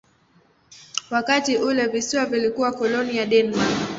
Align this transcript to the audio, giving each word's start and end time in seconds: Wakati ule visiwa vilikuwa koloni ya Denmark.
Wakati 1.11 1.57
ule 1.57 1.87
visiwa 1.87 2.25
vilikuwa 2.25 2.71
koloni 2.71 3.17
ya 3.17 3.25
Denmark. 3.25 3.79